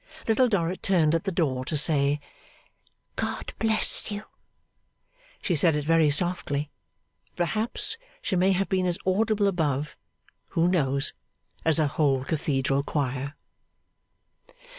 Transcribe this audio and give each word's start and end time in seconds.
Little 0.27 0.47
Dorrit 0.47 0.81
turned 0.81 1.13
at 1.13 1.25
the 1.25 1.31
door 1.31 1.63
to 1.65 1.77
say, 1.77 2.19
'God 3.17 3.53
bless 3.59 4.09
you!' 4.09 4.23
She 5.43 5.53
said 5.53 5.75
it 5.75 5.85
very 5.85 6.09
softly, 6.09 6.71
but 7.35 7.35
perhaps 7.35 7.99
she 8.19 8.35
may 8.35 8.51
have 8.53 8.67
been 8.67 8.87
as 8.87 8.97
audible 9.05 9.45
above 9.45 9.95
who 10.47 10.67
knows! 10.67 11.13
as 11.63 11.77
a 11.77 11.85
whole 11.85 12.23
cathedral 12.23 12.81
choir. 12.81 13.35